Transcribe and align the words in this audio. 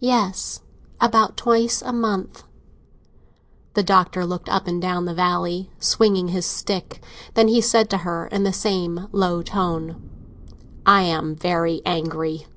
"Yes—about 0.00 1.36
twice 1.36 1.80
a 1.80 1.92
month." 1.92 2.42
The 3.74 3.84
Doctor 3.84 4.26
looked 4.26 4.48
up 4.48 4.66
and 4.66 4.82
down 4.82 5.04
the 5.04 5.14
valley, 5.14 5.70
swinging 5.78 6.26
his 6.26 6.44
stick; 6.44 7.00
then 7.34 7.46
he 7.46 7.60
said 7.60 7.88
to 7.90 7.98
her, 7.98 8.26
in 8.26 8.42
the 8.42 8.52
same 8.52 9.06
low 9.12 9.42
tone: 9.42 10.10
"I 10.84 11.02
am 11.02 11.36
very 11.36 11.82
angry." 11.86 12.48